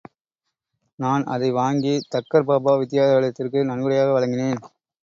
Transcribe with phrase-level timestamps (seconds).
[0.99, 4.61] நான் அதை வாங்கி தக்கர் பாபா வித்யாலயத்திற்கு நன்கொடையாக வழங்கினேன்.